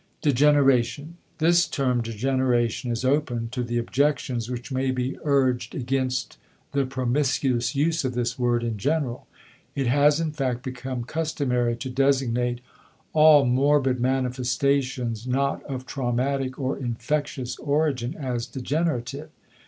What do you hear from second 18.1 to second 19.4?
as degenerative.